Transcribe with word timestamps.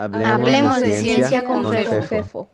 Hablemos, 0.00 0.80
de, 0.80 0.98
ciencia, 0.98 1.44
con, 1.44 1.70
Fefo. 1.70 2.48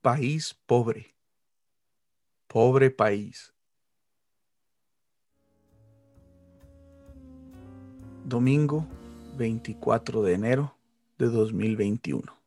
País 0.00 0.58
pobre. 0.66 1.14
Pobre 2.48 2.90
país. 2.90 3.54
Domingo 8.24 8.88
24 9.36 10.22
de 10.24 10.32
enero 10.32 10.81
de 11.18 11.26
2021. 11.26 12.42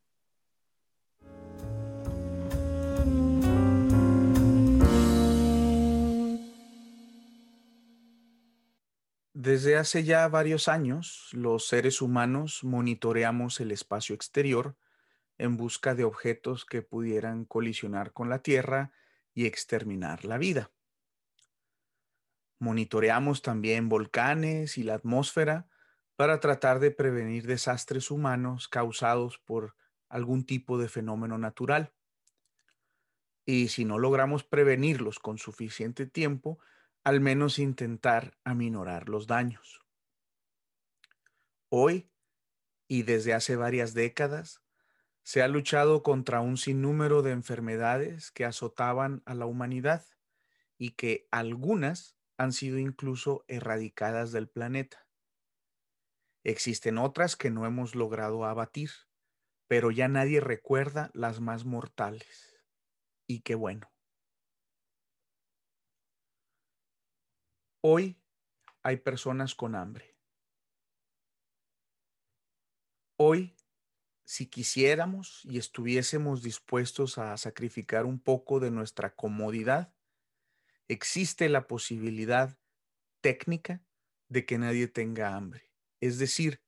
Desde 9.34 9.78
hace 9.78 10.04
ya 10.04 10.28
varios 10.28 10.68
años, 10.68 11.30
los 11.32 11.68
seres 11.68 12.02
humanos 12.02 12.64
monitoreamos 12.64 13.60
el 13.60 13.72
espacio 13.72 14.16
exterior 14.16 14.76
en 15.38 15.55
busca 15.55 15.94
de 15.94 16.04
objetos 16.04 16.66
que 16.66 16.82
pudieran 16.82 17.46
colisionar 17.46 18.12
con 18.12 18.27
la 18.27 18.40
Tierra 18.40 18.91
y 19.36 19.46
exterminar 19.46 20.26
la 20.26 20.38
vida. 20.38 20.72
Monitoreamos 22.58 23.41
también 23.41 23.88
volcanes 23.88 24.77
y 24.80 24.84
la 24.84 24.96
atmósfera 24.96 25.68
para 26.16 26.40
tratar 26.40 26.80
de 26.80 26.91
prevenir 26.91 27.46
desastres 27.46 28.12
humanos 28.12 28.68
causados 28.68 29.38
por 29.40 29.76
algún 30.10 30.46
tipo 30.46 30.77
de 30.77 30.88
fenómeno 30.88 31.38
natural. 31.38 31.94
Y 33.46 33.68
si 33.68 33.85
no 33.85 33.99
logramos 33.99 34.44
prevenirlos 34.44 35.20
con 35.20 35.38
suficiente 35.38 36.05
tiempo, 36.05 36.60
al 37.04 37.20
menos 37.22 37.60
intentar 37.60 38.38
aminorar 38.44 39.10
los 39.10 39.27
daños. 39.27 39.82
Hoy, 41.70 42.10
y 42.88 43.04
desde 43.04 43.34
hace 43.34 43.55
varias 43.55 43.94
décadas, 43.94 44.62
se 45.24 45.41
ha 45.41 45.48
luchado 45.48 46.04
contra 46.04 46.40
un 46.40 46.57
sinnúmero 46.57 47.22
de 47.24 47.32
enfermedades 47.32 48.32
que 48.32 48.46
azotaban 48.46 49.22
a 49.26 49.34
la 49.34 49.46
humanidad 49.48 50.05
y 50.77 50.91
que 50.91 51.27
algunas 51.32 52.16
han 52.38 52.52
sido 52.52 52.77
incluso 52.77 53.44
erradicadas 53.48 54.32
del 54.32 54.48
planeta. 54.48 55.04
Existen 56.46 56.99
otras 56.99 57.35
que 57.35 57.49
no 57.49 57.65
hemos 57.65 57.96
logrado 57.96 58.46
abatir, 58.46 58.91
pero 59.68 59.90
ya 59.90 60.07
nadie 60.07 60.40
recuerda 60.40 61.10
las 61.15 61.40
más 61.40 61.65
mortales. 61.65 62.55
Y 63.26 63.40
qué 63.41 63.55
bueno. 63.55 63.91
Hoy 67.81 68.22
hay 68.84 68.97
personas 68.97 69.56
con 69.56 69.73
hambre. 69.73 70.16
Hoy, 73.18 73.56
si 74.23 74.46
quisiéramos 74.46 75.44
y 75.46 75.57
estuviésemos 75.57 76.44
dispuestos 76.44 77.18
a 77.18 77.35
sacrificar 77.38 78.06
un 78.06 78.19
poco 78.19 78.59
de 78.59 78.69
nuestra 78.69 79.16
comodidad, 79.16 79.96
existe 80.88 81.50
la 81.50 81.66
posibilidad 81.66 82.56
técnica 83.22 83.84
de 84.29 84.46
que 84.46 84.59
nadie 84.59 84.88
tenga 84.88 85.35
hambre. 85.35 85.75
Es 86.01 86.19
decir, 86.19 86.62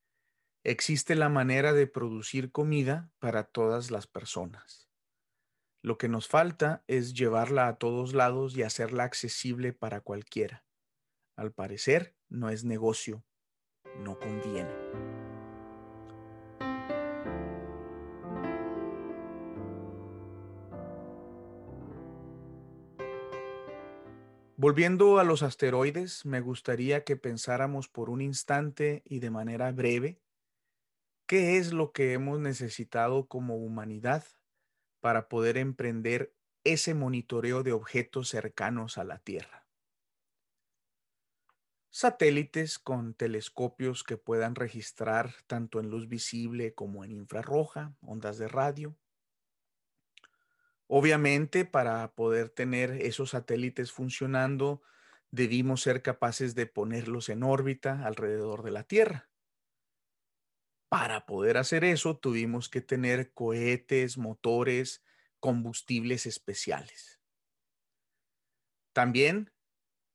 existe 0.64 1.16
la 1.16 1.30
manera 1.30 1.73
de 1.73 1.88
producir 1.88 2.52
comida 2.52 3.11
para 3.20 3.43
todas 3.43 3.92
las 3.92 4.08
personas. 4.08 4.89
Lo 5.82 5.98
que 5.98 6.10
nos 6.10 6.27
falta 6.27 6.83
es 6.88 7.14
llevarla 7.14 7.67
a 7.67 7.77
todos 7.77 8.14
lados 8.14 8.58
y 8.58 8.64
hacerla 8.64 9.04
accesible 9.04 9.73
para 9.73 10.02
cualquiera. 10.02 10.65
Al 11.38 11.54
parecer, 11.54 12.15
no 12.30 12.49
es 12.49 12.64
negocio, 12.64 13.23
no 13.99 14.20
conviene. 14.20 15.07
Volviendo 24.60 25.20
a 25.20 25.23
los 25.23 25.44
asteroides, 25.44 26.26
me 26.26 26.42
gustaría 26.42 27.04
que 27.04 27.16
pensáramos 27.16 27.90
por 27.90 28.10
un 28.10 28.22
instante 28.22 29.04
y 29.06 29.20
de 29.20 29.30
manera 29.30 29.72
breve 29.72 30.20
qué 31.28 31.58
es 31.58 31.73
lo 31.73 31.92
que 31.92 32.14
hemos 32.14 32.40
necesitado 32.40 33.28
como 33.28 33.58
humanidad 33.58 34.26
para 35.00 35.30
poder 35.30 35.58
emprender 35.58 36.34
ese 36.64 36.95
monitoreo 36.95 37.62
de 37.62 37.72
objetos 37.72 38.30
cercanos 38.30 38.98
a 38.98 39.04
la 39.04 39.20
Tierra. 39.20 39.68
Satélites 41.92 42.80
con 42.80 43.14
telescopios 43.14 44.04
que 44.04 44.18
puedan 44.18 44.56
registrar 44.56 45.36
tanto 45.45 45.80
en 45.80 45.92
luz 45.92 46.08
visible 46.08 46.74
como 46.74 47.04
en 47.04 47.12
infrarroja, 47.12 47.95
ondas 48.02 48.39
de 48.39 48.48
radio, 48.48 48.98
Obviamente, 50.87 51.65
para 51.65 52.14
poder 52.15 52.49
tener 52.49 52.92
esos 52.92 53.31
satélites 53.31 53.92
funcionando, 53.92 54.81
debimos 55.31 55.81
ser 55.81 56.02
capaces 56.02 56.55
de 56.55 56.65
ponerlos 56.65 57.30
en 57.30 57.43
órbita 57.43 58.05
alrededor 58.05 58.64
de 58.64 58.71
la 58.71 58.83
Tierra. 58.83 59.30
Para 60.89 61.26
poder 61.26 61.58
hacer 61.58 61.83
eso, 61.83 62.17
tuvimos 62.17 62.70
que 62.70 62.80
tener 62.80 63.33
cohetes, 63.33 64.17
motores, 64.17 65.03
combustibles 65.42 66.26
especiales. 66.26 67.20
También 68.93 69.52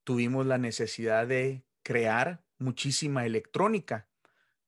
tuvimos 0.04 0.46
la 0.46 0.58
necesidad 0.58 1.26
de 1.26 1.66
crear 1.82 2.44
muchísima 2.58 3.26
electrónica, 3.26 4.08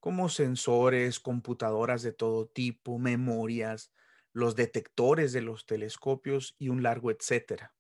como 0.01 0.29
sensores, 0.29 1.21
computadoras 1.21 2.03
de 2.03 2.13
todo 2.13 2.49
tipo, 2.49 2.99
memorias, 2.99 3.93
los 4.35 4.57
detectores 4.57 5.33
de 5.33 5.41
los 5.41 5.65
telescopios 5.65 6.57
y 6.59 6.69
un 6.69 6.83
largo 6.83 7.11
etcétera. 7.11 7.75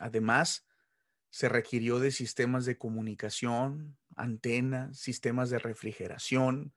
Además, 0.00 0.66
se 1.30 1.48
requirió 1.48 2.00
de 2.00 2.10
sistemas 2.10 2.66
de 2.66 2.76
comunicación, 2.76 3.96
antenas, 4.16 4.98
sistemas 4.98 5.48
de 5.48 5.60
refrigeración, 5.60 6.74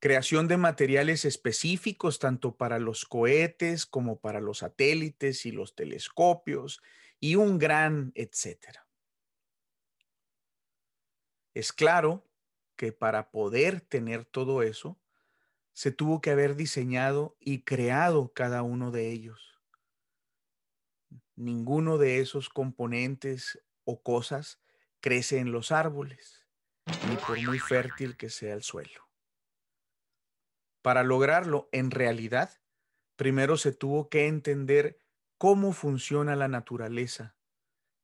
creación 0.00 0.48
de 0.48 0.56
materiales 0.56 1.24
específicos 1.24 2.18
tanto 2.18 2.56
para 2.56 2.78
los 2.80 3.04
cohetes 3.04 3.86
como 3.86 4.20
para 4.20 4.40
los 4.40 4.58
satélites 4.58 5.46
y 5.46 5.52
los 5.52 5.74
telescopios 5.74 6.82
y 7.20 7.36
un 7.36 7.58
gran 7.58 8.12
etcétera. 8.16 8.86
Es 11.54 11.72
claro 11.72 12.28
que 12.76 12.92
para 12.92 13.30
poder 13.30 13.80
tener 13.80 14.24
todo 14.24 14.62
eso, 14.62 15.00
se 15.76 15.90
tuvo 15.90 16.22
que 16.22 16.30
haber 16.30 16.56
diseñado 16.56 17.36
y 17.38 17.60
creado 17.60 18.32
cada 18.32 18.62
uno 18.62 18.90
de 18.90 19.10
ellos. 19.10 19.60
Ninguno 21.34 21.98
de 21.98 22.20
esos 22.20 22.48
componentes 22.48 23.62
o 23.84 24.02
cosas 24.02 24.58
crece 25.00 25.38
en 25.38 25.52
los 25.52 25.72
árboles, 25.72 26.46
ni 27.10 27.16
por 27.16 27.38
muy 27.42 27.58
fértil 27.58 28.16
que 28.16 28.30
sea 28.30 28.54
el 28.54 28.62
suelo. 28.62 29.06
Para 30.80 31.02
lograrlo, 31.02 31.68
en 31.72 31.90
realidad, 31.90 32.58
primero 33.16 33.58
se 33.58 33.72
tuvo 33.72 34.08
que 34.08 34.28
entender 34.28 34.98
cómo 35.36 35.74
funciona 35.74 36.36
la 36.36 36.48
naturaleza. 36.48 37.36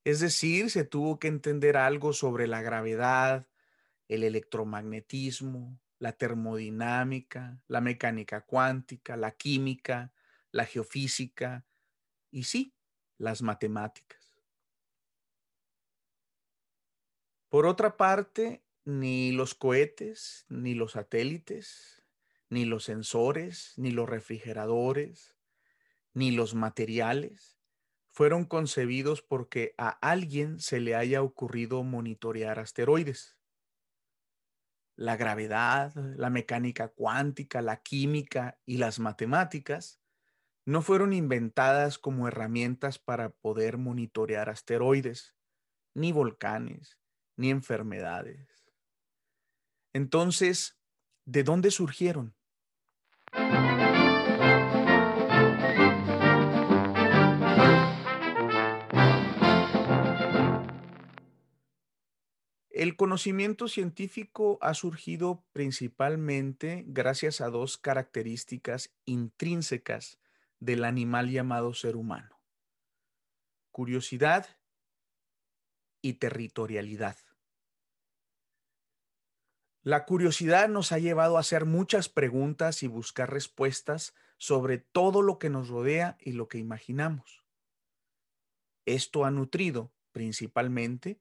Es 0.05 0.21
decir, 0.21 0.69
se 0.69 0.85
tuvo 0.85 1.19
que 1.19 1.29
entender 1.29 1.79
algo 1.79 2.13
sobre 2.13 2.47
la 2.47 2.61
gravedad, 2.61 3.49
el 4.09 4.25
electromagnetismo, 4.25 5.81
la 6.03 6.11
termodinámica, 6.11 7.63
la 7.69 7.81
mecánica 7.81 8.41
cuántica, 8.41 9.17
la 9.17 9.37
química, 9.37 10.13
la 10.51 10.67
geofísica 10.67 11.65
y 12.33 12.43
sí, 12.43 12.75
las 13.19 13.41
matemáticas. 13.41 14.43
Por 17.49 17.67
otra 17.67 17.97
parte, 17.97 18.65
ni 18.85 19.31
los 19.31 19.55
cohetes, 19.55 20.45
ni 20.49 20.75
los 20.75 20.93
satélites, 20.93 22.03
ni 22.51 22.65
los 22.65 22.83
sensores, 22.83 23.75
ni 23.77 23.93
los 23.93 24.09
refrigeradores, 24.09 25.37
ni 26.15 26.33
los 26.33 26.57
materiales 26.57 27.61
fueron 28.11 28.45
concebidos 28.45 29.23
porque 29.23 29.77
a 29.79 29.91
alguien 29.91 30.59
se 30.59 30.81
le 30.81 30.97
haya 30.97 31.23
ocurrido 31.23 31.85
monitorear 31.85 32.59
asteroides 32.59 33.37
la 35.03 35.17
gravedad, 35.17 35.93
la 35.97 36.31
mecánica 36.31 36.89
cuántica, 36.89 37.61
la 37.61 37.79
química 37.79 38.59
y 38.65 38.77
las 38.77 39.01
matemáticas 39.01 40.01
no 40.65 40.81
fueron 40.81 41.13
inventadas 41.13 41.99
como 41.99 42.29
herramientas 42.29 43.01
para 43.01 43.31
poder 43.31 43.79
monitorear 43.79 44.49
asteroides, 44.49 45.35
ni 45.93 46.13
volcanes, 46.13 47.01
ni 47.37 47.51
enfermedades. 47.51 48.47
Entonces, 49.93 50.79
¿de 51.25 51.43
dónde 51.43 51.73
surgieron? 51.73 52.37
El 62.83 62.97
conocimiento 62.97 63.69
científico 63.69 64.59
ha 64.61 64.75
surgido 64.75 65.45
principalmente 65.53 66.83
gracias 66.89 67.41
a 67.41 67.49
dos 67.49 67.79
características 67.79 68.93
intrínsecas 69.05 70.19
del 70.59 70.83
animal 70.83 71.31
llamado 71.31 71.75
ser 71.75 71.95
humano. 71.95 72.43
Curiosidad 73.71 74.49
y 76.01 76.15
territorialidad. 76.15 77.17
La 79.85 80.05
curiosidad 80.05 80.69
nos 80.69 80.91
ha 80.91 80.99
llevado 80.99 81.37
a 81.37 81.41
hacer 81.41 81.67
muchas 81.67 82.09
preguntas 82.09 82.83
y 82.83 82.89
buscar 82.89 83.33
respuestas 83.33 84.13
sobre 84.39 84.79
todo 84.79 85.23
lo 85.23 85.39
que 85.39 85.51
nos 85.51 85.69
rodea 85.69 86.19
y 86.19 86.33
lo 86.33 86.49
que 86.49 86.59
imaginamos. 86.59 87.45
Esto 88.87 89.25
ha 89.25 89.31
nutrido 89.31 89.93
principalmente 90.11 91.21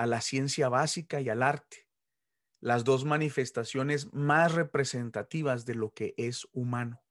a 0.00 0.06
la 0.06 0.22
ciencia 0.22 0.70
básica 0.70 1.20
y 1.20 1.28
al 1.28 1.42
arte, 1.42 1.86
las 2.58 2.84
dos 2.84 3.04
manifestaciones 3.04 4.10
más 4.14 4.54
representativas 4.54 5.66
de 5.66 5.74
lo 5.74 5.92
que 5.92 6.14
es 6.16 6.48
humano. 6.52 7.02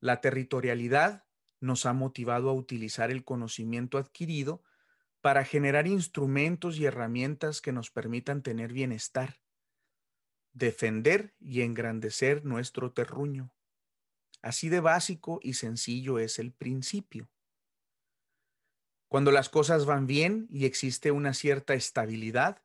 La 0.00 0.22
territorialidad 0.22 1.26
nos 1.60 1.84
ha 1.84 1.92
motivado 1.92 2.48
a 2.48 2.54
utilizar 2.54 3.10
el 3.10 3.24
conocimiento 3.24 3.98
adquirido 3.98 4.62
para 5.20 5.44
generar 5.44 5.86
instrumentos 5.86 6.78
y 6.78 6.86
herramientas 6.86 7.60
que 7.60 7.72
nos 7.72 7.90
permitan 7.90 8.42
tener 8.42 8.72
bienestar, 8.72 9.42
defender 10.54 11.34
y 11.38 11.60
engrandecer 11.60 12.46
nuestro 12.46 12.94
terruño. 12.94 13.54
Así 14.40 14.70
de 14.70 14.80
básico 14.80 15.40
y 15.42 15.52
sencillo 15.52 16.18
es 16.18 16.38
el 16.38 16.52
principio. 16.52 17.28
Cuando 19.12 19.30
las 19.30 19.50
cosas 19.50 19.84
van 19.84 20.06
bien 20.06 20.46
y 20.50 20.64
existe 20.64 21.10
una 21.10 21.34
cierta 21.34 21.74
estabilidad, 21.74 22.62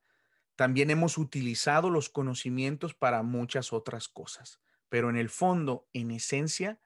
también 0.56 0.90
hemos 0.92 1.18
utilizado 1.18 1.90
los 1.90 2.08
conocimientos 2.08 2.94
para 2.94 3.22
muchas 3.22 3.74
otras 3.74 4.08
cosas. 4.08 4.62
Pero 4.88 5.10
en 5.10 5.18
el 5.18 5.28
fondo, 5.28 5.90
en 5.92 6.10
esencia, 6.10 6.80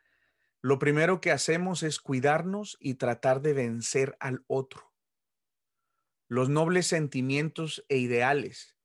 lo 0.64 0.80
primero 0.80 1.22
que 1.22 1.30
hacemos 1.30 1.84
es 1.84 2.00
cuidarnos 2.00 2.76
y 2.80 2.96
tratar 2.96 3.44
de 3.44 3.54
vencer 3.54 4.18
al 4.20 4.44
otro 4.48 4.92
los 6.28 6.50
nobles 6.50 6.88
sentimientos 6.88 7.86
e 7.88 7.98
ideales 7.98 8.76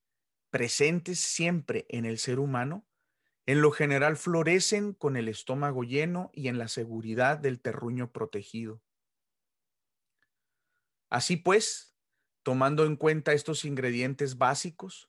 presentes 0.50 1.20
siempre 1.20 1.86
en 1.88 2.04
el 2.04 2.18
ser 2.18 2.38
humano, 2.38 2.84
en 3.46 3.62
lo 3.62 3.70
general 3.70 4.18
florecen 4.18 4.92
con 4.92 5.16
el 5.16 5.28
estómago 5.28 5.84
lleno 5.84 6.30
y 6.34 6.48
en 6.48 6.58
la 6.58 6.68
seguridad 6.68 7.38
del 7.38 7.62
terruño 7.62 8.12
protegido. 8.12 8.82
Así 11.10 11.36
pues, 11.36 11.96
tomando 12.42 12.84
en 12.84 12.96
cuenta 12.96 13.32
estos 13.32 13.64
ingredientes 13.64 14.38
básicos, 14.38 15.08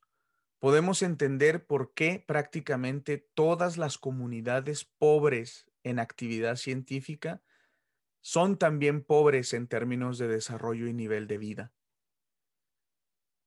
podemos 0.59 1.01
entender 1.01 1.65
por 1.65 1.94
qué 1.94 2.23
prácticamente 2.25 3.17
todas 3.33 3.77
las 3.77 3.97
comunidades 3.97 4.85
pobres 4.85 5.69
en 5.83 5.99
actividad 5.99 6.55
científica 6.55 7.44
son 8.21 8.57
también 8.57 9.03
pobres 9.03 9.53
en 9.53 9.67
términos 9.67 10.17
de 10.17 10.27
desarrollo 10.27 10.88
y 10.88 10.94
nivel 10.94 11.27
de 11.27 11.38
vida. 11.38 11.73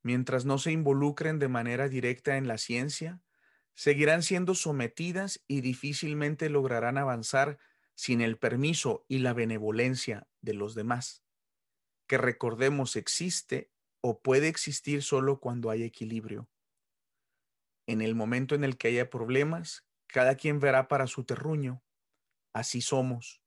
Mientras 0.02 0.46
no 0.46 0.58
se 0.58 0.72
involucren 0.72 1.38
de 1.38 1.48
manera 1.48 1.88
directa 1.88 2.36
en 2.36 2.48
la 2.48 2.56
ciencia, 2.56 3.22
seguirán 3.74 4.22
siendo 4.22 4.54
sometidas 4.54 5.44
y 5.46 5.60
difícilmente 5.60 6.48
lograrán 6.48 6.96
avanzar 6.96 7.58
sin 7.94 8.22
el 8.22 8.38
permiso 8.38 9.04
y 9.08 9.18
la 9.18 9.34
benevolencia 9.34 10.28
de 10.40 10.54
los 10.54 10.74
demás, 10.74 11.22
que 12.10 12.18
recordemos 12.18 12.96
existe 12.96 13.70
o 14.02 14.20
puede 14.20 14.48
existir 14.48 15.04
solo 15.04 15.38
cuando 15.38 15.70
hay 15.70 15.84
equilibrio. 15.84 16.50
En 17.86 18.00
el 18.00 18.16
momento 18.16 18.56
en 18.56 18.64
el 18.64 18.76
que 18.76 18.88
haya 18.88 19.10
problemas, 19.10 19.86
cada 20.08 20.34
quien 20.34 20.58
verá 20.58 20.88
para 20.88 21.06
su 21.06 21.22
terruño. 21.22 21.84
Así 22.52 22.80
somos. 22.80 23.44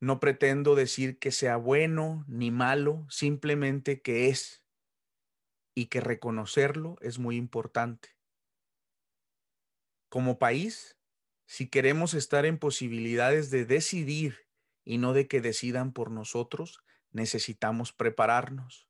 No 0.00 0.18
pretendo 0.18 0.74
decir 0.74 1.20
que 1.20 1.30
sea 1.30 1.56
bueno 1.56 2.24
ni 2.26 2.50
malo, 2.50 3.06
simplemente 3.10 4.02
que 4.02 4.28
es 4.28 4.66
y 5.72 5.86
que 5.86 6.00
reconocerlo 6.00 6.96
es 7.00 7.20
muy 7.20 7.36
importante. 7.36 8.08
Como 10.08 10.40
país, 10.40 10.98
si 11.46 11.70
queremos 11.70 12.12
estar 12.12 12.44
en 12.44 12.58
posibilidades 12.58 13.50
de 13.52 13.66
decidir 13.66 14.43
y 14.84 14.98
no 14.98 15.12
de 15.12 15.26
que 15.26 15.40
decidan 15.40 15.92
por 15.92 16.10
nosotros, 16.10 16.82
necesitamos 17.10 17.92
prepararnos. 17.92 18.88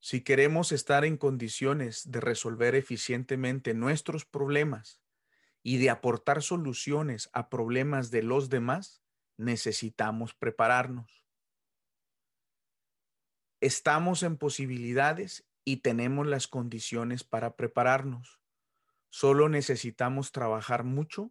Si 0.00 0.22
queremos 0.22 0.72
estar 0.72 1.04
en 1.04 1.18
condiciones 1.18 2.10
de 2.10 2.20
resolver 2.20 2.74
eficientemente 2.74 3.74
nuestros 3.74 4.24
problemas 4.24 5.02
y 5.62 5.76
de 5.76 5.90
aportar 5.90 6.42
soluciones 6.42 7.28
a 7.34 7.50
problemas 7.50 8.10
de 8.10 8.22
los 8.22 8.48
demás, 8.48 9.02
necesitamos 9.36 10.34
prepararnos. 10.34 11.26
Estamos 13.60 14.22
en 14.22 14.38
posibilidades 14.38 15.46
y 15.64 15.78
tenemos 15.78 16.26
las 16.26 16.48
condiciones 16.48 17.22
para 17.24 17.56
prepararnos. 17.56 18.40
Solo 19.10 19.50
necesitamos 19.50 20.32
trabajar 20.32 20.84
mucho 20.84 21.30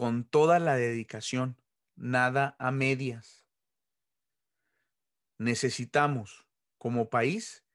con 0.00 0.24
toda 0.24 0.58
la 0.60 0.76
dedicación, 0.76 1.60
nada 1.94 2.56
a 2.58 2.70
medias. 2.70 3.44
Necesitamos, 5.36 6.46
como 6.78 7.10
país, 7.10 7.66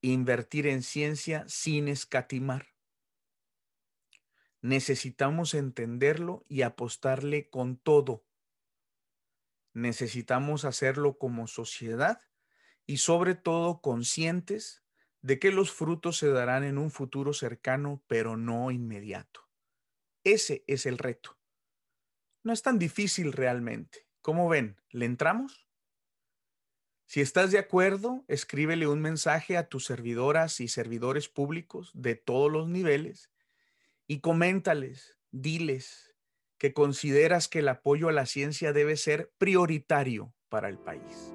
invertir 0.00 0.66
en 0.66 0.82
ciencia 0.82 1.44
sin 1.46 1.88
escatimar 1.88 2.68
necesitamos 4.62 5.52
entenderlo 5.52 6.46
y 6.48 6.62
apostarle 6.62 7.50
con 7.50 7.76
todo. 7.76 8.24
Necesitamos 9.74 10.64
hacerlo 10.64 11.18
como 11.18 11.48
sociedad 11.48 12.22
y 12.86 12.96
sobre 12.96 13.34
todo 13.34 13.82
conscientes 13.82 14.82
de 15.20 15.38
que 15.38 15.52
los 15.52 15.70
frutos 15.70 16.16
se 16.16 16.30
darán 16.30 16.64
en 16.64 16.78
un 16.78 16.90
futuro 16.90 17.34
cercano, 17.34 18.02
pero 18.06 18.38
no 18.38 18.70
inmediato. 18.70 19.50
Ese 20.24 20.64
es 20.66 20.86
el 20.86 20.96
reto. 20.96 21.38
No 22.44 22.52
es 22.52 22.62
tan 22.62 22.78
difícil 22.78 23.32
realmente. 23.32 24.06
¿Cómo 24.20 24.48
ven? 24.48 24.76
¿Le 24.90 25.06
entramos? 25.06 25.66
Si 27.06 27.20
estás 27.20 27.50
de 27.50 27.58
acuerdo, 27.58 28.24
escríbele 28.28 28.86
un 28.86 29.00
mensaje 29.00 29.56
a 29.56 29.68
tus 29.68 29.86
servidoras 29.86 30.60
y 30.60 30.68
servidores 30.68 31.28
públicos 31.28 31.90
de 31.94 32.16
todos 32.16 32.52
los 32.52 32.68
niveles 32.68 33.30
y 34.06 34.20
coméntales, 34.20 35.18
diles 35.30 36.14
que 36.58 36.74
consideras 36.74 37.48
que 37.48 37.60
el 37.60 37.68
apoyo 37.68 38.08
a 38.08 38.12
la 38.12 38.26
ciencia 38.26 38.72
debe 38.72 38.96
ser 38.96 39.32
prioritario 39.38 40.34
para 40.48 40.68
el 40.68 40.78
país. 40.78 41.34